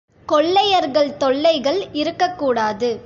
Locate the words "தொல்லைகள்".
1.17-1.87